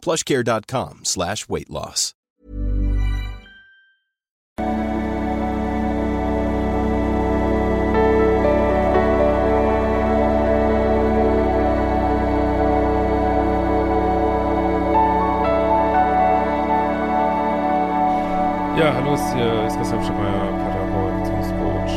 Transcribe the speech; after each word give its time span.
plushcare.com 0.00 1.00
slash 1.04 1.48
weight 1.48 1.70
loss. 1.70 2.14
Ja, 18.80 18.94
hallo, 18.94 19.12
ist 19.12 19.34
hier 19.34 19.66
ist 19.66 19.76
Christian 19.76 20.02
Schemeier, 20.02 20.48
Beziehungscoach, 21.20 21.92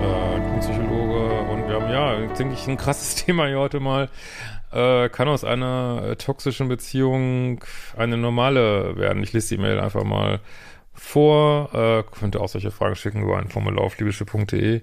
äh, 0.00 0.35
Psychologe 0.60 1.40
und 1.50 1.68
wir 1.68 1.74
haben 1.74 1.90
ja, 1.90 2.34
denke 2.34 2.54
ich, 2.54 2.66
ein 2.66 2.76
krasses 2.76 3.14
Thema 3.24 3.46
hier 3.46 3.58
heute 3.58 3.80
mal. 3.80 4.08
Äh, 4.72 5.08
kann 5.08 5.28
aus 5.28 5.44
einer 5.44 6.02
äh, 6.04 6.16
toxischen 6.16 6.68
Beziehung 6.68 7.64
eine 7.96 8.16
normale 8.16 8.96
werden? 8.96 9.22
Ich 9.22 9.32
lese 9.32 9.54
die 9.54 9.60
Mail 9.60 9.78
einfach 9.78 10.04
mal 10.04 10.40
vor. 10.92 11.70
Äh, 11.72 12.02
könnt 12.18 12.34
ihr 12.34 12.40
auch 12.40 12.48
solche 12.48 12.70
Fragen 12.70 12.96
schicken 12.96 13.22
über 13.22 13.38
ein 13.38 13.48
Formular 13.48 13.84
auf 13.84 13.98
libysche.de. 13.98 14.82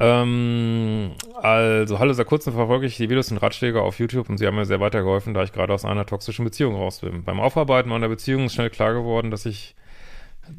Ähm, 0.00 1.12
also, 1.34 1.98
hallo, 1.98 2.12
seit 2.12 2.26
kurzem 2.26 2.52
verfolge 2.52 2.86
ich 2.86 2.96
die 2.96 3.10
Videos 3.10 3.32
und 3.32 3.38
Ratschläge 3.38 3.82
auf 3.82 3.98
YouTube 3.98 4.30
und 4.30 4.38
sie 4.38 4.46
haben 4.46 4.54
mir 4.54 4.64
sehr 4.64 4.80
weitergeholfen, 4.80 5.34
da 5.34 5.42
ich 5.42 5.52
gerade 5.52 5.72
aus 5.74 5.84
einer 5.84 6.06
toxischen 6.06 6.44
Beziehung 6.44 6.76
raus 6.76 7.00
bin. 7.00 7.24
Beim 7.24 7.40
Aufarbeiten 7.40 7.88
meiner 7.88 8.08
Beziehung 8.08 8.46
ist 8.46 8.54
schnell 8.54 8.70
klar 8.70 8.94
geworden, 8.94 9.30
dass 9.30 9.44
ich 9.44 9.74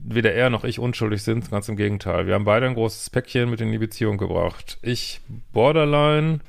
weder 0.03 0.33
er 0.33 0.49
noch 0.49 0.63
ich 0.63 0.79
unschuldig 0.79 1.23
sind, 1.23 1.49
ganz 1.51 1.69
im 1.69 1.75
Gegenteil. 1.75 2.27
Wir 2.27 2.33
haben 2.35 2.45
beide 2.45 2.65
ein 2.65 2.73
großes 2.73 3.09
Päckchen 3.09 3.49
mit 3.49 3.61
in 3.61 3.71
die 3.71 3.77
Beziehung 3.77 4.17
gebracht. 4.17 4.77
Ich 4.81 5.21
Borderline, 5.53 6.39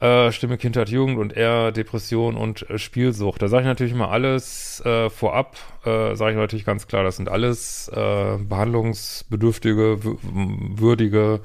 äh, 0.00 0.32
Stimme 0.32 0.58
Kindheit, 0.58 0.88
Jugend 0.88 1.18
und 1.18 1.36
er 1.36 1.70
Depression 1.70 2.36
und 2.36 2.68
äh, 2.68 2.78
Spielsucht. 2.78 3.40
Da 3.40 3.48
sage 3.48 3.62
ich 3.62 3.68
natürlich 3.68 3.94
mal 3.94 4.08
alles 4.08 4.82
äh, 4.84 5.08
vorab, 5.10 5.56
äh, 5.84 6.16
sage 6.16 6.32
ich 6.32 6.36
natürlich 6.36 6.64
ganz 6.64 6.88
klar, 6.88 7.04
das 7.04 7.16
sind 7.16 7.28
alles 7.28 7.88
äh, 7.88 8.36
behandlungsbedürftige, 8.38 9.98
würdige, 10.02 11.40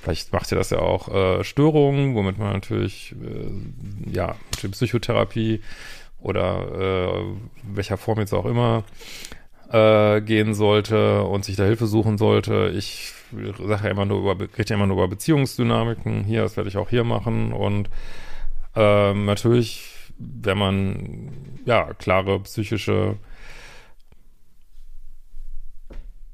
vielleicht 0.00 0.32
macht 0.32 0.52
ihr 0.52 0.58
das 0.58 0.70
ja 0.70 0.78
auch, 0.78 1.08
äh, 1.12 1.42
Störungen, 1.42 2.14
womit 2.14 2.38
man 2.38 2.52
natürlich, 2.52 3.16
äh, 3.22 4.12
ja, 4.12 4.36
Psychotherapie 4.70 5.60
oder 6.20 7.12
äh, 7.12 7.24
welcher 7.64 7.96
Form 7.96 8.20
jetzt 8.20 8.34
auch 8.34 8.46
immer 8.46 8.84
äh, 9.70 10.20
gehen 10.20 10.54
sollte 10.54 11.22
und 11.22 11.44
sich 11.44 11.56
da 11.56 11.64
Hilfe 11.64 11.86
suchen 11.86 12.18
sollte. 12.18 12.72
Ich 12.76 13.12
sage 13.58 13.84
ja 13.84 13.90
immer 13.90 14.04
nur 14.04 14.18
über, 14.18 14.40
rede 14.40 14.70
ja 14.70 14.76
immer 14.76 14.86
nur 14.86 14.96
über 14.96 15.08
Beziehungsdynamiken. 15.08 16.24
Hier, 16.24 16.42
das 16.42 16.56
werde 16.56 16.68
ich 16.68 16.76
auch 16.76 16.90
hier 16.90 17.04
machen. 17.04 17.52
Und 17.52 17.88
ähm, 18.74 19.24
natürlich, 19.26 20.12
wenn 20.18 20.58
man 20.58 21.30
ja 21.64 21.94
klare 21.94 22.40
psychische 22.40 23.16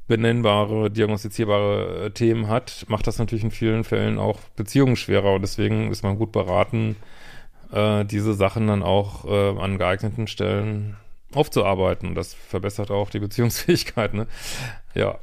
benennbare, 0.07 0.91
diagnostizierbare 0.91 2.07
äh, 2.07 2.11
Themen 2.11 2.49
hat, 2.49 2.87
macht 2.89 3.07
das 3.07 3.19
natürlich 3.19 3.45
in 3.45 3.51
vielen 3.51 3.85
Fällen 3.85 4.19
auch 4.19 4.39
Beziehungen 4.55 4.97
schwerer 4.97 5.35
und 5.35 5.43
deswegen 5.43 5.91
ist 5.91 6.05
man 6.05 6.17
gut 6.17 6.33
beraten, 6.33 6.97
äh, 7.73 8.05
diese 8.05 8.35
Sachen 8.35 8.69
dann 8.69 8.83
auch 8.83 9.25
äh, 9.25 9.59
an 9.59 9.79
geeigneten 9.79 10.29
Stellen 10.29 10.97
aufzuarbeiten. 11.35 12.15
Das 12.15 12.35
verbessert 12.35 12.91
auch 12.91 13.11
die 13.11 13.21
Beziehungsfähigkeit, 13.21 14.15
ne? 14.15 14.27
Ja. 14.95 15.19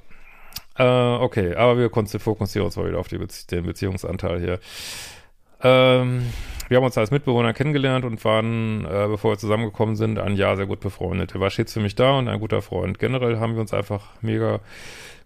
Äh, 0.78 1.22
okay, 1.22 1.56
aber 1.56 1.78
wir 1.78 1.90
fokussieren 1.90 2.66
uns 2.66 2.76
mal 2.76 2.88
wieder 2.88 3.00
auf 3.00 3.10
Bezie 3.10 3.48
den 3.48 3.66
Beziehungsanteil 3.66 4.40
hier. 4.40 4.60
Ähm, 5.62 6.24
wir 6.68 6.78
haben 6.78 6.86
uns 6.86 6.98
als 6.98 7.12
Mitbewohner 7.12 7.54
kennengelernt 7.54 8.06
und 8.06 8.24
waren, 8.26 8.86
äh, 8.86 9.08
bevor 9.08 9.32
wir 9.32 9.38
zusammengekommen 9.38 9.96
sind, 9.96 10.20
ein 10.20 10.36
Jahr 10.36 10.58
sehr 10.58 10.66
gut 10.66 10.80
befreundet. 10.80 11.34
Er 11.34 11.40
war 11.40 11.50
stets 11.50 11.74
für 11.74 11.80
mich 11.80 11.96
da 11.96 12.18
und 12.18 12.28
ein 12.28 12.40
guter 12.40 12.62
Freund. 12.62 13.00
Generell 13.00 13.40
haben 13.40 13.54
wir 13.54 13.62
uns 13.62 13.74
einfach 13.74 14.10
mega 14.22 14.60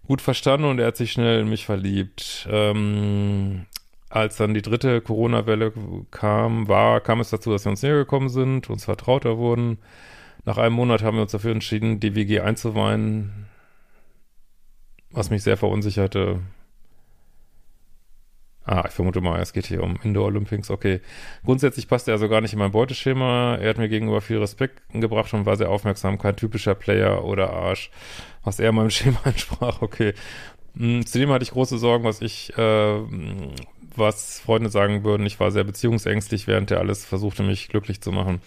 gut 0.06 0.20
verstanden 0.20 0.66
und 0.66 0.78
er 0.78 0.88
hat 0.88 0.96
sich 0.96 1.12
schnell 1.12 1.40
in 1.40 1.48
mich 1.48 1.66
verliebt. 1.66 2.48
Ähm, 2.50 3.66
als 4.10 4.36
dann 4.36 4.54
die 4.54 4.62
dritte 4.62 5.00
Corona-Welle 5.00 5.72
kam, 6.10 6.68
war, 6.68 7.00
kam 7.00 7.20
es 7.20 7.30
dazu, 7.30 7.50
dass 7.50 7.64
wir 7.64 7.70
uns 7.70 7.82
näher 7.82 7.96
gekommen 7.96 8.28
sind, 8.28 8.70
uns 8.70 8.84
vertrauter 8.84 9.36
wurden. 9.36 9.78
Nach 10.48 10.56
einem 10.56 10.76
Monat 10.76 11.02
haben 11.02 11.18
wir 11.18 11.22
uns 11.24 11.32
dafür 11.32 11.52
entschieden, 11.52 12.00
die 12.00 12.14
WG 12.14 12.40
einzuweihen, 12.40 13.48
was 15.10 15.28
mich 15.28 15.42
sehr 15.42 15.58
verunsicherte. 15.58 16.40
Ah, 18.64 18.84
ich 18.88 18.94
vermute 18.94 19.20
mal, 19.20 19.42
es 19.42 19.52
geht 19.52 19.66
hier 19.66 19.82
um 19.82 19.98
Indoor 20.02 20.28
Olympics. 20.28 20.70
Okay. 20.70 21.02
Grundsätzlich 21.44 21.86
passte 21.86 22.12
er 22.12 22.14
also 22.14 22.30
gar 22.30 22.40
nicht 22.40 22.54
in 22.54 22.60
mein 22.60 22.70
Beuteschema. 22.70 23.56
Er 23.56 23.68
hat 23.68 23.76
mir 23.76 23.90
gegenüber 23.90 24.22
viel 24.22 24.38
Respekt 24.38 24.80
gebracht 24.90 25.34
und 25.34 25.44
war 25.44 25.56
sehr 25.58 25.68
aufmerksam. 25.68 26.16
Kein 26.16 26.36
typischer 26.36 26.74
Player 26.74 27.26
oder 27.26 27.52
Arsch, 27.52 27.90
was 28.42 28.58
er 28.58 28.72
meinem 28.72 28.88
Schema 28.98 29.20
entsprach. 29.24 29.82
Okay. 29.82 30.14
Hm, 30.74 31.04
zudem 31.04 31.28
hatte 31.28 31.42
ich 31.42 31.50
große 31.50 31.76
Sorgen, 31.76 32.04
was 32.04 32.22
ich, 32.22 32.56
äh, 32.56 33.02
was 33.94 34.40
Freunde 34.40 34.70
sagen 34.70 35.04
würden. 35.04 35.26
Ich 35.26 35.38
war 35.40 35.50
sehr 35.50 35.64
beziehungsängstlich, 35.64 36.46
während 36.46 36.70
er 36.70 36.78
alles 36.78 37.04
versuchte, 37.04 37.42
mich 37.42 37.68
glücklich 37.68 38.00
zu 38.00 38.12
machen. 38.12 38.40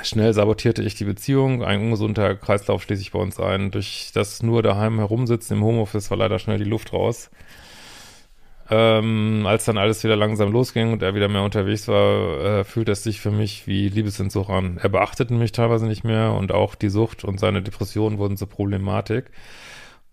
Schnell 0.00 0.32
sabotierte 0.32 0.82
ich 0.82 0.94
die 0.94 1.04
Beziehung. 1.04 1.62
Ein 1.62 1.80
ungesunder 1.80 2.34
Kreislauf 2.34 2.82
schließe 2.82 3.02
ich 3.02 3.12
bei 3.12 3.18
uns 3.18 3.38
ein. 3.38 3.70
Durch 3.70 4.10
das 4.14 4.42
nur 4.42 4.62
daheim 4.62 4.98
herumsitzen 4.98 5.58
im 5.58 5.64
Homeoffice 5.64 6.10
war 6.10 6.16
leider 6.16 6.38
schnell 6.38 6.58
die 6.58 6.64
Luft 6.64 6.94
raus. 6.94 7.30
Ähm, 8.70 9.44
als 9.46 9.66
dann 9.66 9.76
alles 9.76 10.02
wieder 10.02 10.16
langsam 10.16 10.50
losging 10.50 10.92
und 10.92 11.02
er 11.02 11.14
wieder 11.14 11.28
mehr 11.28 11.42
unterwegs 11.42 11.88
war, 11.88 12.60
äh, 12.60 12.64
fühlt 12.64 12.88
es 12.88 13.02
sich 13.02 13.20
für 13.20 13.30
mich 13.30 13.66
wie 13.66 13.90
Liebesentsuch 13.90 14.48
an. 14.48 14.78
Er 14.80 14.88
beachtete 14.88 15.34
mich 15.34 15.52
teilweise 15.52 15.86
nicht 15.86 16.04
mehr 16.04 16.32
und 16.32 16.52
auch 16.52 16.74
die 16.74 16.88
Sucht 16.88 17.22
und 17.22 17.38
seine 17.38 17.60
Depressionen 17.60 18.16
wurden 18.16 18.38
zur 18.38 18.48
Problematik. 18.48 19.30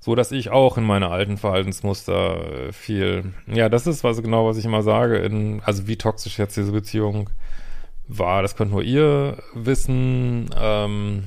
So 0.02 0.14
dass 0.16 0.34
ich 0.34 0.50
auch 0.50 0.78
in 0.78 0.84
meine 0.84 1.10
alten 1.10 1.38
Verhaltensmuster 1.38 2.68
äh, 2.68 2.72
fiel. 2.74 3.34
Ja, 3.48 3.70
das 3.70 3.88
ist 3.88 4.04
was 4.04 4.22
genau, 4.22 4.46
was 4.48 4.58
ich 4.58 4.66
immer 4.66 4.82
sage, 4.82 5.18
in, 5.20 5.62
also 5.64 5.88
wie 5.88 5.98
toxisch 5.98 6.38
jetzt 6.38 6.58
diese 6.58 6.74
Beziehung 6.74 7.30
war. 8.10 8.42
Das 8.42 8.56
könnt 8.56 8.72
nur 8.72 8.84
ihr 8.84 9.38
wissen. 9.54 10.50
Ähm, 10.60 11.24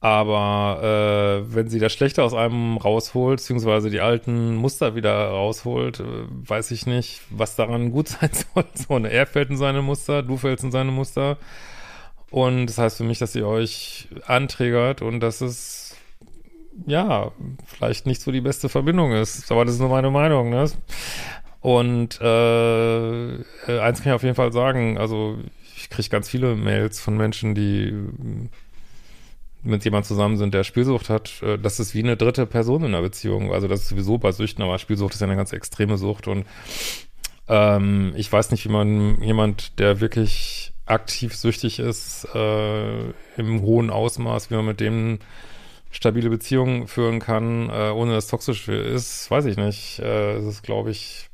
aber 0.00 1.42
äh, 1.42 1.54
wenn 1.54 1.68
sie 1.68 1.80
das 1.80 1.92
Schlechte 1.92 2.22
aus 2.22 2.34
einem 2.34 2.76
rausholt, 2.76 3.38
beziehungsweise 3.38 3.90
die 3.90 4.00
alten 4.00 4.54
Muster 4.54 4.94
wieder 4.94 5.30
rausholt, 5.30 6.00
äh, 6.00 6.04
weiß 6.28 6.70
ich 6.70 6.86
nicht, 6.86 7.22
was 7.30 7.56
daran 7.56 7.90
gut 7.90 8.08
sein 8.20 8.30
soll. 8.32 8.64
So, 8.74 8.98
ne? 8.98 9.10
Er 9.10 9.26
fällt 9.26 9.50
in 9.50 9.56
seine 9.56 9.82
Muster, 9.82 10.22
du 10.22 10.36
fällst 10.36 10.64
in 10.64 10.70
seine 10.70 10.92
Muster. 10.92 11.38
Und 12.30 12.66
das 12.66 12.78
heißt 12.78 12.98
für 12.98 13.04
mich, 13.04 13.18
dass 13.18 13.32
sie 13.32 13.42
euch 13.42 14.08
anträgert 14.26 15.00
und 15.00 15.20
dass 15.20 15.40
es 15.40 15.96
ja 16.86 17.32
vielleicht 17.64 18.06
nicht 18.06 18.20
so 18.20 18.30
die 18.30 18.40
beste 18.40 18.68
Verbindung 18.68 19.12
ist. 19.12 19.50
Aber 19.50 19.64
das 19.64 19.74
ist 19.74 19.80
nur 19.80 19.88
meine 19.88 20.10
Meinung, 20.10 20.50
ne? 20.50 20.70
Und 21.66 22.20
äh, 22.20 23.34
äh, 23.34 23.80
eins 23.80 24.00
kann 24.00 24.12
ich 24.12 24.14
auf 24.14 24.22
jeden 24.22 24.36
Fall 24.36 24.52
sagen, 24.52 24.98
also 24.98 25.36
ich 25.76 25.90
kriege 25.90 26.08
ganz 26.10 26.28
viele 26.28 26.54
Mails 26.54 27.00
von 27.00 27.16
Menschen, 27.16 27.56
die 27.56 27.92
mit 29.64 29.84
jemand 29.84 30.06
zusammen 30.06 30.36
sind, 30.36 30.54
der 30.54 30.62
Spielsucht 30.62 31.10
hat. 31.10 31.42
Äh, 31.42 31.58
das 31.58 31.80
ist 31.80 31.92
wie 31.92 32.04
eine 32.04 32.16
dritte 32.16 32.46
Person 32.46 32.84
in 32.84 32.94
einer 32.94 33.02
Beziehung. 33.02 33.52
Also 33.52 33.66
das 33.66 33.80
ist 33.80 33.88
sowieso 33.88 34.16
bei 34.16 34.30
Süchten, 34.30 34.62
aber 34.62 34.78
Spielsucht 34.78 35.14
ist 35.14 35.20
ja 35.20 35.26
eine 35.26 35.34
ganz 35.34 35.52
extreme 35.52 35.98
Sucht. 35.98 36.28
Und 36.28 36.46
ähm, 37.48 38.12
ich 38.14 38.32
weiß 38.32 38.52
nicht, 38.52 38.64
wie 38.64 38.72
man 38.72 39.20
jemand, 39.20 39.80
der 39.80 39.98
wirklich 39.98 40.72
aktiv 40.84 41.34
süchtig 41.34 41.80
ist, 41.80 42.28
äh, 42.32 43.10
im 43.38 43.62
hohen 43.62 43.90
Ausmaß, 43.90 44.52
wie 44.52 44.54
man 44.54 44.66
mit 44.66 44.78
dem 44.78 45.18
stabile 45.90 46.30
Beziehungen 46.30 46.86
führen 46.86 47.18
kann, 47.18 47.70
äh, 47.70 47.90
ohne 47.90 48.12
dass 48.12 48.26
es 48.26 48.30
toxisch 48.30 48.68
ist, 48.68 49.28
weiß 49.32 49.46
ich 49.46 49.56
nicht. 49.56 49.98
Äh, 49.98 50.38
ist, 50.38 50.62
glaube 50.62 50.92
ich, 50.92 51.28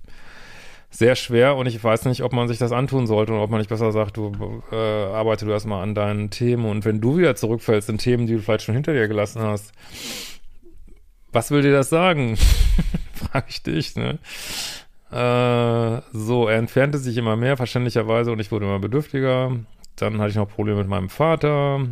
sehr 0.92 1.16
schwer 1.16 1.56
und 1.56 1.66
ich 1.66 1.82
weiß 1.82 2.04
nicht, 2.04 2.22
ob 2.22 2.32
man 2.34 2.48
sich 2.48 2.58
das 2.58 2.70
antun 2.70 3.06
sollte 3.06 3.32
oder 3.32 3.42
ob 3.42 3.50
man 3.50 3.58
nicht 3.58 3.70
besser 3.70 3.90
sagt, 3.92 4.18
du 4.18 4.62
äh, 4.70 4.76
arbeite 4.76 5.46
du 5.46 5.50
erstmal 5.50 5.82
an 5.82 5.94
deinen 5.94 6.30
Themen 6.30 6.66
und 6.66 6.84
wenn 6.84 7.00
du 7.00 7.16
wieder 7.16 7.34
zurückfällst 7.34 7.88
in 7.88 7.98
Themen, 7.98 8.26
die 8.26 8.34
du 8.34 8.40
vielleicht 8.40 8.64
schon 8.64 8.74
hinter 8.74 8.92
dir 8.92 9.08
gelassen 9.08 9.40
hast, 9.40 9.72
was 11.32 11.50
will 11.50 11.62
dir 11.62 11.72
das 11.72 11.88
sagen? 11.88 12.36
Frag 13.14 13.46
ich 13.48 13.62
dich, 13.62 13.96
ne? 13.96 14.18
Äh, 15.10 16.02
so, 16.12 16.46
er 16.48 16.58
entfernte 16.58 16.98
sich 16.98 17.16
immer 17.16 17.36
mehr, 17.36 17.56
verständlicherweise, 17.56 18.30
und 18.30 18.38
ich 18.40 18.52
wurde 18.52 18.66
immer 18.66 18.78
bedürftiger. 18.78 19.56
Dann 19.96 20.18
hatte 20.18 20.30
ich 20.30 20.36
noch 20.36 20.48
Probleme 20.48 20.78
mit 20.78 20.88
meinem 20.88 21.08
Vater. 21.08 21.86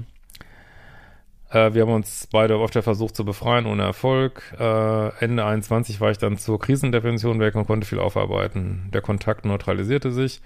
Äh, 1.51 1.75
wir 1.75 1.83
haben 1.83 1.93
uns 1.93 2.29
beide 2.31 2.59
der 2.73 2.83
versucht 2.83 3.17
zu 3.17 3.25
befreien, 3.25 3.67
ohne 3.67 3.83
Erfolg. 3.83 4.43
Äh, 4.59 5.09
Ende 5.25 5.45
21 5.45 6.01
war 6.01 6.11
ich 6.11 6.19
dann 6.19 6.39
zur 6.39 6.59
Krisendepression 6.59 7.41
weg 7.41 7.55
und 7.57 7.67
konnte 7.67 7.87
viel 7.87 7.99
aufarbeiten. 7.99 8.89
Der 8.93 9.03
Kontakt 9.03 9.45
neutralisierte 9.45 10.13
sich. 10.13 10.41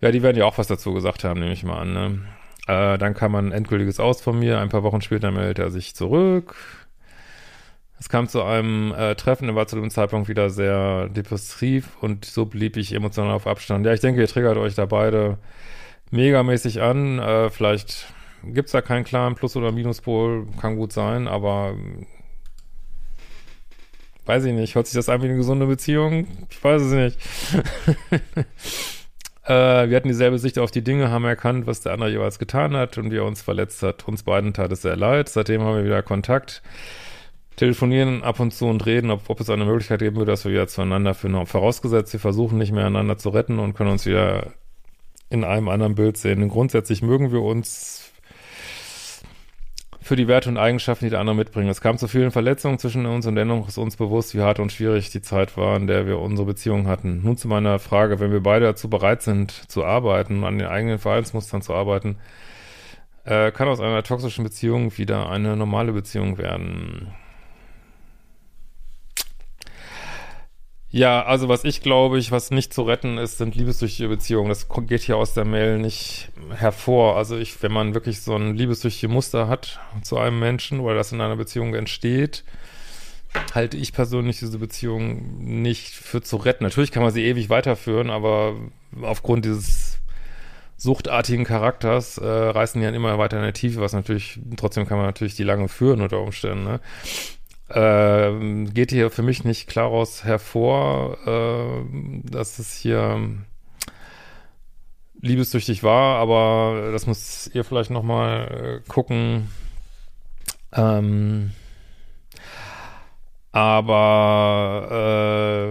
Ja, 0.00 0.10
die 0.12 0.22
werden 0.22 0.36
ja 0.36 0.44
auch 0.46 0.58
was 0.58 0.68
dazu 0.68 0.94
gesagt 0.94 1.24
haben, 1.24 1.40
nehme 1.40 1.52
ich 1.52 1.64
mal 1.64 1.80
an. 1.80 1.92
Ne? 1.92 2.20
Äh, 2.66 2.98
dann 2.98 3.14
kam 3.14 3.34
ein 3.34 3.52
endgültiges 3.52 4.00
Aus 4.00 4.22
von 4.22 4.38
mir. 4.38 4.60
Ein 4.60 4.68
paar 4.68 4.84
Wochen 4.84 5.00
später 5.00 5.30
meldete 5.30 5.62
er 5.62 5.70
sich 5.70 5.94
zurück. 5.94 6.54
Es 7.98 8.08
kam 8.08 8.28
zu 8.28 8.42
einem 8.42 8.94
äh, 8.94 9.14
Treffen, 9.14 9.48
er 9.48 9.56
war 9.56 9.66
zu 9.66 9.76
dem 9.76 9.90
Zeitpunkt 9.90 10.28
wieder 10.28 10.48
sehr 10.48 11.10
depressiv 11.10 11.98
und 12.00 12.24
so 12.24 12.46
blieb 12.46 12.78
ich 12.78 12.94
emotional 12.94 13.34
auf 13.34 13.46
Abstand. 13.46 13.84
Ja, 13.84 13.92
ich 13.92 14.00
denke, 14.00 14.22
ihr 14.22 14.28
triggert 14.28 14.56
euch 14.56 14.74
da 14.74 14.86
beide 14.86 15.36
megamäßig 16.10 16.80
an. 16.80 17.18
Äh, 17.18 17.50
vielleicht 17.50 18.06
gibt 18.44 18.66
es 18.66 18.72
da 18.72 18.80
keinen 18.80 19.04
klaren 19.04 19.34
Plus- 19.34 19.56
oder 19.56 19.72
Minuspol, 19.72 20.46
kann 20.60 20.76
gut 20.76 20.92
sein, 20.92 21.28
aber 21.28 21.74
weiß 24.26 24.44
ich 24.44 24.52
nicht, 24.52 24.74
hört 24.74 24.86
sich 24.86 24.94
das 24.94 25.08
an 25.08 25.22
wie 25.22 25.26
eine 25.26 25.36
gesunde 25.36 25.66
Beziehung? 25.66 26.26
Ich 26.50 26.62
weiß 26.62 26.82
es 26.82 26.92
nicht. 26.92 27.18
äh, 29.44 29.88
wir 29.88 29.96
hatten 29.96 30.08
dieselbe 30.08 30.38
Sicht 30.38 30.58
auf 30.58 30.70
die 30.70 30.82
Dinge, 30.82 31.10
haben 31.10 31.24
erkannt, 31.24 31.66
was 31.66 31.80
der 31.80 31.92
andere 31.92 32.10
jeweils 32.10 32.38
getan 32.38 32.76
hat 32.76 32.96
und 32.98 33.10
wie 33.10 33.16
er 33.16 33.24
uns 33.24 33.42
verletzt 33.42 33.82
hat. 33.82 34.06
Uns 34.06 34.22
beiden 34.22 34.52
tat 34.52 34.70
es 34.70 34.82
sehr 34.82 34.96
leid. 34.96 35.28
Seitdem 35.28 35.62
haben 35.62 35.76
wir 35.76 35.84
wieder 35.84 36.02
Kontakt, 36.02 36.62
telefonieren 37.56 38.22
ab 38.22 38.40
und 38.40 38.54
zu 38.54 38.66
und 38.66 38.86
reden, 38.86 39.10
ob, 39.10 39.28
ob 39.28 39.40
es 39.40 39.50
eine 39.50 39.64
Möglichkeit 39.64 40.00
geben 40.00 40.16
würde, 40.16 40.30
dass 40.30 40.44
wir 40.44 40.52
wieder 40.52 40.68
zueinander 40.68 41.14
finden. 41.14 41.44
Vorausgesetzt, 41.46 42.12
wir 42.12 42.20
versuchen 42.20 42.58
nicht 42.58 42.72
mehr 42.72 42.86
einander 42.86 43.18
zu 43.18 43.30
retten 43.30 43.58
und 43.58 43.74
können 43.74 43.90
uns 43.90 44.06
wieder 44.06 44.52
in 45.28 45.44
einem 45.44 45.68
anderen 45.68 45.94
Bild 45.94 46.16
sehen. 46.16 46.48
grundsätzlich 46.48 47.02
mögen 47.02 47.32
wir 47.32 47.42
uns 47.42 48.12
für 50.02 50.16
die 50.16 50.28
Werte 50.28 50.48
und 50.48 50.56
Eigenschaften, 50.56 51.04
die 51.04 51.10
der 51.10 51.20
andere 51.20 51.36
mitbringt. 51.36 51.70
Es 51.70 51.80
kam 51.80 51.98
zu 51.98 52.08
vielen 52.08 52.30
Verletzungen 52.30 52.78
zwischen 52.78 53.06
uns 53.06 53.26
und 53.26 53.34
dennoch 53.34 53.68
ist 53.68 53.78
uns 53.78 53.96
bewusst, 53.96 54.34
wie 54.34 54.40
hart 54.40 54.58
und 54.58 54.72
schwierig 54.72 55.10
die 55.10 55.20
Zeit 55.20 55.56
war, 55.56 55.76
in 55.76 55.86
der 55.86 56.06
wir 56.06 56.18
unsere 56.18 56.46
Beziehung 56.46 56.88
hatten. 56.88 57.20
Nun 57.22 57.36
zu 57.36 57.48
meiner 57.48 57.78
Frage, 57.78 58.18
wenn 58.18 58.32
wir 58.32 58.42
beide 58.42 58.64
dazu 58.66 58.88
bereit 58.88 59.22
sind, 59.22 59.50
zu 59.50 59.84
arbeiten, 59.84 60.44
an 60.44 60.58
den 60.58 60.68
eigenen 60.68 60.98
Verhaltensmustern 60.98 61.60
zu 61.60 61.74
arbeiten, 61.74 62.16
äh, 63.24 63.52
kann 63.52 63.68
aus 63.68 63.80
einer 63.80 64.02
toxischen 64.02 64.44
Beziehung 64.44 64.96
wieder 64.96 65.28
eine 65.28 65.56
normale 65.56 65.92
Beziehung 65.92 66.38
werden. 66.38 67.12
Ja, 70.92 71.22
also 71.22 71.48
was 71.48 71.64
ich 71.64 71.82
glaube, 71.82 72.18
ich, 72.18 72.32
was 72.32 72.50
nicht 72.50 72.74
zu 72.74 72.82
retten 72.82 73.16
ist, 73.16 73.38
sind 73.38 73.54
liebessüchtige 73.54 74.08
Beziehungen. 74.08 74.48
Das 74.48 74.66
geht 74.68 75.02
hier 75.02 75.16
aus 75.16 75.34
der 75.34 75.44
Mail 75.44 75.78
nicht 75.78 76.30
hervor. 76.52 77.16
Also 77.16 77.36
ich, 77.36 77.62
wenn 77.62 77.70
man 77.70 77.94
wirklich 77.94 78.22
so 78.22 78.34
ein 78.34 78.56
liebessüchtige 78.56 79.12
Muster 79.12 79.46
hat 79.46 79.78
zu 80.02 80.18
einem 80.18 80.40
Menschen 80.40 80.80
oder 80.80 80.96
das 80.96 81.12
in 81.12 81.20
einer 81.20 81.36
Beziehung 81.36 81.74
entsteht, 81.74 82.42
halte 83.54 83.76
ich 83.76 83.92
persönlich 83.92 84.40
diese 84.40 84.58
Beziehung 84.58 85.60
nicht 85.60 85.94
für 85.94 86.22
zu 86.22 86.36
retten. 86.36 86.64
Natürlich 86.64 86.90
kann 86.90 87.04
man 87.04 87.12
sie 87.12 87.24
ewig 87.24 87.50
weiterführen, 87.50 88.10
aber 88.10 88.56
aufgrund 89.00 89.44
dieses 89.44 90.00
suchtartigen 90.76 91.44
Charakters 91.44 92.18
äh, 92.18 92.26
reißen 92.26 92.80
die 92.80 92.86
dann 92.86 92.94
immer 92.94 93.16
weiter 93.18 93.36
in 93.36 93.44
der 93.44 93.52
Tiefe, 93.52 93.80
was 93.80 93.92
natürlich, 93.92 94.40
trotzdem 94.56 94.86
kann 94.86 94.96
man 94.96 95.06
natürlich 95.06 95.36
die 95.36 95.44
lange 95.44 95.68
führen 95.68 96.00
unter 96.00 96.20
Umständen. 96.20 96.64
Ne? 96.64 96.80
Äh, 97.70 98.64
geht 98.72 98.90
hier 98.90 99.10
für 99.10 99.22
mich 99.22 99.44
nicht 99.44 99.68
klar 99.68 99.86
aus 99.86 100.24
hervor, 100.24 101.18
äh, 101.26 102.30
dass 102.30 102.58
es 102.58 102.76
hier 102.76 103.20
liebessüchtig 105.20 105.82
war, 105.82 106.18
aber 106.18 106.90
das 106.92 107.06
muss 107.06 107.50
ihr 107.52 107.64
vielleicht 107.64 107.90
nochmal 107.90 108.80
äh, 108.82 108.88
gucken. 108.88 109.50
Ähm, 110.72 111.52
aber 113.52 114.88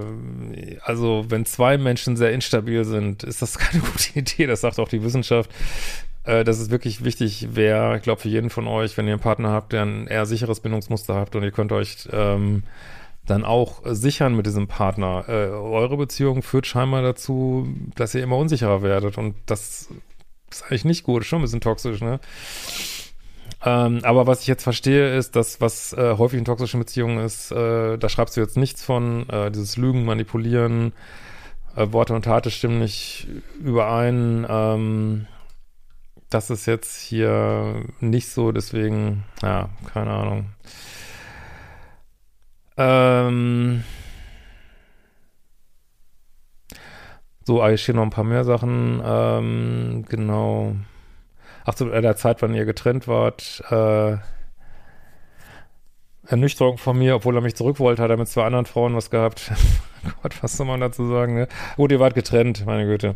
äh, 0.01 0.78
also 0.84 1.25
wenn 1.30 1.46
zwei 1.46 1.78
Menschen 1.78 2.18
sehr 2.18 2.31
instabil 2.31 2.84
sind, 2.84 3.24
ist 3.24 3.42
das 3.42 3.57
keine 3.60 3.81
gute 3.84 4.19
Idee. 4.19 4.46
Das 4.48 4.62
sagt 4.62 4.80
auch 4.80 4.90
die 4.90 5.04
Wissenschaft 5.04 5.50
äh, 6.29 6.43
das 6.43 6.59
ist 6.59 6.69
wirklich 6.69 7.03
wichtig 7.03 7.55
wäre, 7.55 7.97
ich 7.97 8.03
glaube 8.03 8.21
für 8.21 8.29
jeden 8.29 8.49
von 8.49 8.67
euch, 8.67 8.97
wenn 8.97 9.07
ihr 9.07 9.13
einen 9.13 9.21
Partner 9.21 9.49
habt, 9.49 9.73
der 9.73 9.83
ein 9.83 10.07
eher 10.07 10.25
sicheres 10.25 10.59
Bindungsmuster 10.59 11.15
habt 11.15 11.35
und 11.35 11.43
ihr 11.43 11.51
könnt 11.51 11.71
euch 11.71 12.07
ähm, 12.11 12.63
dann 13.25 13.43
auch 13.43 13.81
sichern 13.85 14.35
mit 14.35 14.45
diesem 14.45 14.67
Partner. 14.67 15.25
Äh, 15.27 15.49
eure 15.49 15.97
Beziehung 15.97 16.43
führt 16.43 16.67
scheinbar 16.67 17.01
dazu, 17.01 17.67
dass 17.95 18.13
ihr 18.13 18.23
immer 18.23 18.37
unsicherer 18.37 18.83
werdet 18.83 19.17
und 19.17 19.35
das 19.47 19.89
ist 20.51 20.63
eigentlich 20.63 20.85
nicht 20.85 21.03
gut, 21.03 21.25
schon 21.25 21.39
ein 21.39 21.43
bisschen 21.43 21.61
toxisch, 21.61 22.01
ne? 22.01 22.19
Ähm, 23.65 23.99
aber 24.03 24.25
was 24.25 24.41
ich 24.41 24.47
jetzt 24.47 24.63
verstehe, 24.63 25.17
ist, 25.17 25.35
dass 25.35 25.59
was 25.59 25.91
äh, 25.93 26.15
häufig 26.17 26.39
in 26.39 26.45
toxischen 26.45 26.79
Beziehungen 26.79 27.25
ist, 27.25 27.51
äh, 27.51 27.97
da 27.97 28.07
schreibst 28.07 28.37
du 28.37 28.41
jetzt 28.41 28.55
nichts 28.55 28.83
von, 28.83 29.27
äh, 29.29 29.51
dieses 29.51 29.75
Lügen, 29.75 30.05
Manipulieren, 30.05 30.93
äh, 31.75 31.91
Worte 31.91 32.13
und 32.13 32.23
Taten 32.23 32.51
stimmen 32.51 32.79
nicht 32.79 33.27
überein, 33.61 34.45
ähm, 34.49 35.27
das 36.29 36.49
ist 36.49 36.65
jetzt 36.65 36.95
hier 37.01 37.83
nicht 37.99 38.29
so, 38.29 38.51
deswegen, 38.51 39.23
ja, 39.41 39.69
keine 39.91 40.11
Ahnung. 40.11 40.45
Ähm 42.77 43.83
so, 47.45 47.61
ah, 47.63 47.67
hier 47.69 47.77
stehen 47.77 47.95
noch 47.95 48.03
ein 48.03 48.11
paar 48.11 48.23
mehr 48.23 48.43
Sachen. 48.43 49.01
Ähm, 49.03 50.05
genau. 50.07 50.75
Ach, 51.65 51.75
zu 51.75 51.85
der 51.85 52.15
Zeit, 52.15 52.41
wann 52.41 52.53
ihr 52.53 52.65
getrennt 52.65 53.07
wart. 53.07 53.63
Äh, 53.69 54.17
Ernüchterung 56.29 56.77
von 56.77 56.97
mir, 56.97 57.15
obwohl 57.15 57.35
er 57.35 57.41
mich 57.41 57.55
zurück 57.55 57.79
wollte, 57.79 58.03
hat 58.03 58.11
er 58.11 58.17
mit 58.17 58.27
zwei 58.27 58.43
anderen 58.43 58.67
Frauen 58.67 58.95
was 58.95 59.09
gehabt. 59.09 59.51
Gott, 60.21 60.43
was 60.43 60.55
soll 60.55 60.67
man 60.67 60.79
dazu 60.79 61.07
sagen, 61.07 61.33
ne? 61.33 61.47
Gut, 61.75 61.91
ihr 61.91 61.99
wart 61.99 62.13
getrennt, 62.13 62.67
meine 62.67 62.85
Güte. 62.85 63.15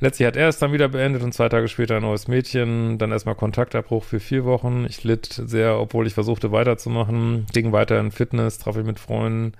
Letztlich 0.00 0.26
hat 0.26 0.36
er 0.36 0.48
es 0.48 0.58
dann 0.58 0.70
wieder 0.72 0.88
beendet 0.88 1.22
und 1.22 1.32
zwei 1.32 1.48
Tage 1.48 1.66
später 1.68 1.96
ein 1.96 2.02
neues 2.02 2.28
Mädchen, 2.28 2.98
dann 2.98 3.10
erstmal 3.10 3.36
Kontaktabbruch 3.36 4.04
für 4.04 4.20
vier 4.20 4.44
Wochen. 4.44 4.84
Ich 4.86 5.02
litt 5.02 5.26
sehr, 5.26 5.78
obwohl 5.78 6.06
ich 6.06 6.12
versuchte 6.12 6.52
weiterzumachen, 6.52 7.46
ging 7.54 7.72
weiter 7.72 7.98
in 7.98 8.10
Fitness, 8.10 8.58
traf 8.58 8.76
ich 8.76 8.84
mit 8.84 8.98
Freunden. 8.98 9.54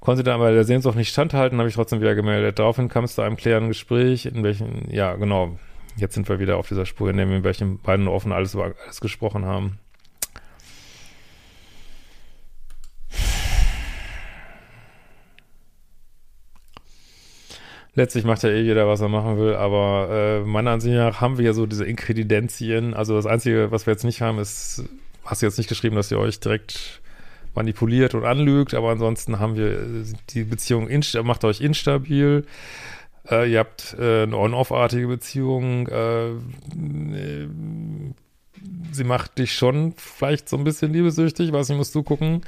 Konnte 0.00 0.22
dann 0.22 0.36
aber 0.36 0.52
der 0.52 0.64
Sehnsucht 0.64 0.96
nicht 0.96 1.10
standhalten, 1.10 1.58
habe 1.58 1.68
ich 1.68 1.74
trotzdem 1.74 2.00
wieder 2.00 2.14
gemeldet. 2.14 2.58
Daraufhin 2.58 2.88
kam 2.88 3.04
es 3.04 3.14
zu 3.14 3.20
einem 3.20 3.36
klärenden 3.36 3.68
Gespräch, 3.68 4.24
in 4.24 4.42
welchem, 4.42 4.84
ja, 4.90 5.16
genau, 5.16 5.58
jetzt 5.96 6.14
sind 6.14 6.30
wir 6.30 6.38
wieder 6.38 6.56
auf 6.56 6.68
dieser 6.68 6.86
Spur, 6.86 7.10
in 7.10 7.18
dem 7.18 7.28
wir 7.28 7.36
in 7.36 7.44
welchem 7.44 7.78
beiden 7.78 8.08
offen 8.08 8.32
alles 8.32 8.54
über 8.54 8.72
alles 8.84 9.00
gesprochen 9.00 9.44
haben. 9.44 9.78
Letztlich 17.98 18.22
macht 18.22 18.44
ja 18.44 18.50
eh 18.50 18.62
jeder, 18.62 18.86
was 18.86 19.00
er 19.00 19.08
machen 19.08 19.38
will, 19.38 19.56
aber 19.56 20.08
äh, 20.08 20.46
meiner 20.46 20.70
Ansicht 20.70 20.94
nach 20.94 21.20
haben 21.20 21.36
wir 21.36 21.46
ja 21.46 21.52
so 21.52 21.66
diese 21.66 21.84
Inkredenzien. 21.84 22.94
Also 22.94 23.16
das 23.16 23.26
Einzige, 23.26 23.72
was 23.72 23.86
wir 23.86 23.92
jetzt 23.92 24.04
nicht 24.04 24.20
haben, 24.20 24.38
ist, 24.38 24.84
hast 25.24 25.42
du 25.42 25.46
jetzt 25.46 25.58
nicht 25.58 25.68
geschrieben, 25.68 25.96
dass 25.96 26.08
ihr 26.12 26.20
euch 26.20 26.38
direkt 26.38 27.00
manipuliert 27.56 28.14
und 28.14 28.24
anlügt, 28.24 28.74
aber 28.74 28.90
ansonsten 28.90 29.40
haben 29.40 29.56
wir 29.56 30.04
die 30.30 30.44
Beziehung, 30.44 30.88
macht 31.24 31.42
euch 31.44 31.60
instabil. 31.60 32.46
Äh, 33.28 33.50
ihr 33.50 33.58
habt 33.58 33.96
äh, 33.98 34.22
eine 34.22 34.36
on-off-artige 34.36 35.08
Beziehung. 35.08 35.88
Äh, 35.88 36.34
sie 38.92 39.04
macht 39.04 39.38
dich 39.38 39.54
schon 39.54 39.94
vielleicht 39.96 40.48
so 40.48 40.56
ein 40.56 40.62
bisschen 40.62 40.92
liebesüchtig, 40.92 41.50
weiß 41.50 41.68
nicht, 41.70 41.78
musst 41.78 41.96
du 41.96 42.04
gucken. 42.04 42.42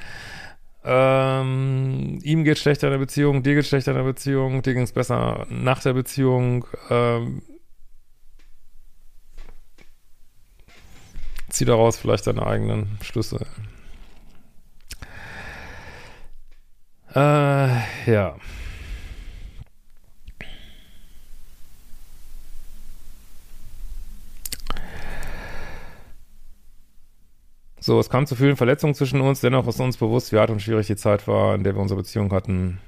Ähm, 0.82 2.18
ihm 2.22 2.44
geht 2.44 2.58
schlechter 2.58 2.87
in 2.87 2.92
der 2.92 2.99
Beziehung, 2.99 3.42
dir 3.42 3.54
geht 3.54 3.66
schlechter 3.66 3.90
in 3.90 3.99
der 3.99 4.04
Beziehung, 4.04 4.62
dir 4.62 4.72
ging 4.75 4.84
es 4.84 4.92
besser 4.92 5.46
nach 5.50 5.82
der 5.82 5.92
Beziehung. 5.92 6.64
Ähm, 6.88 7.42
zieh 11.50 11.64
daraus 11.64 11.99
vielleicht 11.99 12.26
deine 12.26 12.46
eigenen 12.46 12.99
Schlüsse. 13.02 13.46
Äh, 17.14 18.10
ja. 18.10 18.37
So, 27.90 27.99
es 27.99 28.09
kam 28.09 28.25
zu 28.25 28.37
vielen 28.37 28.54
Verletzungen 28.54 28.94
zwischen 28.94 29.20
uns, 29.20 29.40
dennoch 29.40 29.66
ist 29.66 29.80
uns 29.80 29.97
bewusst, 29.97 30.30
wie 30.30 30.38
hart 30.38 30.50
und 30.50 30.62
schwierig 30.62 30.87
die 30.87 30.94
Zeit 30.94 31.26
war, 31.26 31.56
in 31.56 31.64
der 31.64 31.75
wir 31.75 31.82
unsere 31.82 31.99
Beziehung 31.99 32.30
hatten. 32.30 32.78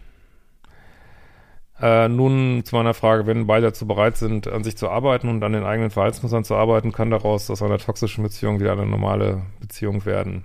Äh, 1.81 2.07
nun 2.07 2.63
zu 2.65 2.77
meiner 2.77 2.95
Frage, 2.95 3.27
wenn 3.27 3.49
beide 3.49 3.67
dazu 3.67 3.85
bereit 3.85 4.17
sind, 4.17 4.47
an 4.47 4.63
sich 4.63 4.77
zu 4.77 4.89
arbeiten 4.89 5.29
und 5.29 5.43
an 5.43 5.55
den 5.55 5.65
eigenen 5.65 5.91
Verhaltensmustern 5.91 6.45
zu 6.45 6.55
arbeiten, 6.55 6.93
kann 6.93 7.11
daraus 7.11 7.51
aus 7.51 7.63
einer 7.63 7.79
toxischen 7.79 8.23
Beziehung 8.23 8.61
wieder 8.61 8.71
eine 8.71 8.87
normale 8.87 9.43
Beziehung 9.59 10.05
werden. 10.05 10.45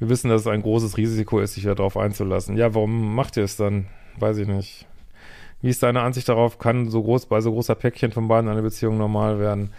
Wir 0.00 0.08
wissen, 0.08 0.28
dass 0.28 0.40
es 0.40 0.48
ein 0.48 0.62
großes 0.62 0.96
Risiko 0.96 1.38
ist, 1.38 1.54
sich 1.54 1.62
darauf 1.62 1.96
einzulassen. 1.96 2.56
Ja, 2.56 2.74
warum 2.74 3.14
macht 3.14 3.36
ihr 3.36 3.44
es 3.44 3.56
dann? 3.56 3.86
Weiß 4.18 4.38
ich 4.38 4.48
nicht. 4.48 4.88
Wie 5.62 5.70
ist 5.70 5.84
deine 5.84 6.02
Ansicht 6.02 6.28
darauf? 6.28 6.58
Kann 6.58 6.90
so 6.90 7.02
groß, 7.02 7.26
bei 7.26 7.40
so 7.40 7.52
großer 7.52 7.76
Päckchen 7.76 8.10
von 8.10 8.26
beiden 8.26 8.50
eine 8.50 8.60
Beziehung 8.60 8.98
normal 8.98 9.38
werden? 9.38 9.72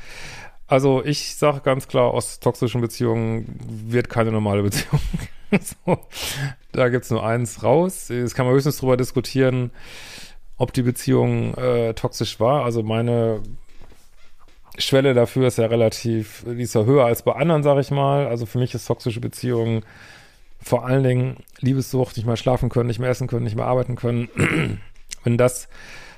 Also 0.68 1.04
ich 1.04 1.36
sage 1.36 1.62
ganz 1.62 1.88
klar, 1.88 2.12
aus 2.12 2.40
toxischen 2.40 2.82
Beziehungen 2.82 3.60
wird 3.88 4.10
keine 4.10 4.32
normale 4.32 4.64
Beziehung. 4.64 5.00
so, 5.62 6.00
da 6.72 6.90
gibt's 6.90 7.12
nur 7.12 7.26
eins 7.26 7.64
raus. 7.64 8.10
Es 8.10 8.34
kann 8.34 8.46
man 8.46 8.56
höchstens 8.56 8.78
drüber 8.78 8.98
diskutieren, 8.98 9.72
ob 10.58 10.74
die 10.74 10.82
Beziehung 10.82 11.54
äh, 11.56 11.94
toxisch 11.94 12.40
war. 12.40 12.64
Also 12.64 12.82
meine 12.82 13.44
Schwelle 14.78 15.14
dafür 15.14 15.48
ist 15.48 15.58
ja 15.58 15.68
relativ, 15.68 16.44
die 16.48 16.64
ist 16.64 16.76
ja 16.76 16.84
höher 16.84 17.06
als 17.06 17.22
bei 17.22 17.34
anderen, 17.34 17.64
sage 17.64 17.82
ich 17.82 17.92
mal. 17.92 18.28
Also 18.28 18.46
für 18.46 18.58
mich 18.58 18.74
ist 18.74 18.86
toxische 18.88 19.22
Beziehungen 19.22 19.84
vor 20.62 20.86
allen 20.86 21.04
Dingen 21.04 21.38
Liebessucht, 21.60 22.18
nicht 22.18 22.26
mehr 22.26 22.38
schlafen 22.38 22.70
können, 22.70 22.88
nicht 22.88 23.00
mehr 23.00 23.10
essen 23.10 23.28
können, 23.28 23.44
nicht 23.44 23.56
mehr 23.56 23.68
arbeiten 23.68 23.96
können. 23.96 24.30
Wenn 25.24 25.38
das, 25.38 25.68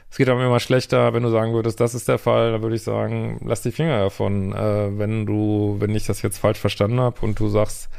es 0.09 0.17
geht 0.17 0.29
aber 0.29 0.45
immer 0.45 0.59
schlechter, 0.59 1.13
wenn 1.13 1.23
du 1.23 1.29
sagen 1.29 1.53
würdest, 1.53 1.79
das 1.79 1.93
ist 1.93 2.07
der 2.07 2.17
Fall, 2.17 2.53
dann 2.53 2.61
würde 2.61 2.75
ich 2.75 2.83
sagen, 2.83 3.39
lass 3.45 3.61
die 3.61 3.71
Finger 3.71 3.99
davon. 3.99 4.53
Äh, 4.53 4.97
wenn 4.97 5.25
du, 5.25 5.75
wenn 5.79 5.93
ich 5.93 6.05
das 6.05 6.21
jetzt 6.21 6.37
falsch 6.37 6.59
verstanden 6.59 6.99
habe 6.99 7.19
und 7.21 7.39
du 7.39 7.47
sagst, 7.49 7.89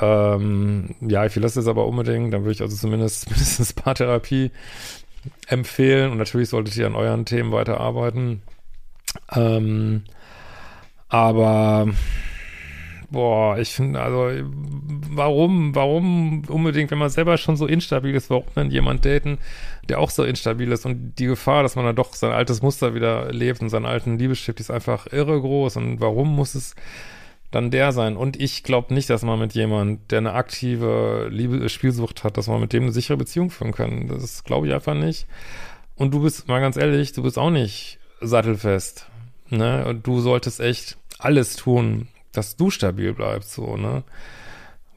ähm, 0.00 0.94
ja, 1.00 1.26
ich 1.26 1.34
will 1.34 1.42
das 1.42 1.56
jetzt 1.56 1.66
aber 1.68 1.86
unbedingt, 1.86 2.32
dann 2.32 2.42
würde 2.42 2.52
ich 2.52 2.62
also 2.62 2.76
zumindest 2.76 3.28
mindestens 3.30 3.72
Paartherapie 3.72 4.52
empfehlen 5.48 6.12
und 6.12 6.18
natürlich 6.18 6.50
solltet 6.50 6.76
ihr 6.76 6.86
an 6.86 6.94
euren 6.94 7.24
Themen 7.24 7.52
weiterarbeiten. 7.52 8.42
Ähm, 9.34 10.04
aber 11.08 11.88
boah, 13.10 13.58
ich 13.58 13.70
finde, 13.70 14.00
also 14.00 14.30
warum, 15.10 15.74
warum 15.74 16.42
unbedingt, 16.48 16.90
wenn 16.90 16.98
man 16.98 17.10
selber 17.10 17.38
schon 17.38 17.56
so 17.56 17.66
instabil 17.66 18.14
ist, 18.14 18.30
warum 18.30 18.44
dann 18.54 18.70
jemand 18.70 19.04
daten, 19.04 19.38
der 19.88 19.98
auch 19.98 20.10
so 20.10 20.24
instabil 20.24 20.70
ist 20.72 20.84
und 20.84 21.14
die 21.18 21.26
Gefahr, 21.26 21.62
dass 21.62 21.76
man 21.76 21.86
dann 21.86 21.96
doch 21.96 22.14
sein 22.14 22.32
altes 22.32 22.62
Muster 22.62 22.94
wieder 22.94 23.32
lebt 23.32 23.62
und 23.62 23.70
seinen 23.70 23.86
alten 23.86 24.18
Liebesschiff, 24.18 24.56
die 24.56 24.60
ist 24.60 24.70
einfach 24.70 25.06
irre 25.10 25.40
groß 25.40 25.76
und 25.76 26.00
warum 26.00 26.34
muss 26.34 26.54
es 26.54 26.74
dann 27.50 27.70
der 27.70 27.92
sein? 27.92 28.16
Und 28.16 28.40
ich 28.40 28.62
glaube 28.62 28.92
nicht, 28.92 29.08
dass 29.08 29.22
man 29.22 29.38
mit 29.38 29.54
jemand, 29.54 30.10
der 30.10 30.18
eine 30.18 30.34
aktive 30.34 31.28
Liebe 31.30 31.68
Spielsucht 31.68 32.24
hat, 32.24 32.36
dass 32.36 32.46
man 32.46 32.60
mit 32.60 32.72
dem 32.72 32.84
eine 32.84 32.92
sichere 32.92 33.16
Beziehung 33.16 33.50
führen 33.50 33.72
kann. 33.72 34.08
Das 34.08 34.44
glaube 34.44 34.66
ich 34.66 34.74
einfach 34.74 34.94
nicht. 34.94 35.26
Und 35.96 36.12
du 36.12 36.20
bist, 36.20 36.46
mal 36.46 36.60
ganz 36.60 36.76
ehrlich, 36.76 37.12
du 37.12 37.22
bist 37.22 37.38
auch 37.38 37.50
nicht 37.50 37.98
sattelfest. 38.20 39.06
Ne? 39.48 39.86
Und 39.86 40.06
du 40.06 40.20
solltest 40.20 40.60
echt 40.60 40.98
alles 41.18 41.56
tun, 41.56 42.08
dass 42.38 42.56
du 42.56 42.70
stabil 42.70 43.12
bleibst, 43.12 43.52
so, 43.52 43.76
ne? 43.76 44.04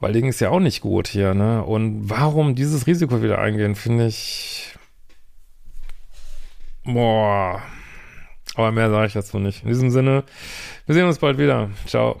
Weil 0.00 0.12
Ding 0.12 0.26
ist 0.26 0.40
ja 0.40 0.50
auch 0.50 0.60
nicht 0.60 0.80
gut 0.80 1.08
hier, 1.08 1.34
ne? 1.34 1.62
Und 1.62 2.08
warum 2.08 2.54
dieses 2.54 2.86
Risiko 2.86 3.22
wieder 3.22 3.38
eingehen, 3.38 3.74
finde 3.74 4.06
ich. 4.06 4.76
Boah. 6.84 7.62
Aber 8.54 8.72
mehr 8.72 8.90
sage 8.90 9.06
ich 9.06 9.12
dazu 9.12 9.38
nicht. 9.38 9.62
In 9.62 9.68
diesem 9.68 9.90
Sinne, 9.90 10.24
wir 10.86 10.94
sehen 10.94 11.06
uns 11.06 11.18
bald 11.18 11.38
wieder. 11.38 11.70
Ciao. 11.86 12.20